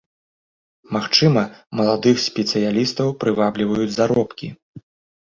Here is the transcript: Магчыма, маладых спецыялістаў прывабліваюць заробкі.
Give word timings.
Магчыма, 0.97 1.43
маладых 1.81 2.17
спецыялістаў 2.27 3.07
прывабліваюць 3.23 3.91
заробкі. 4.01 4.47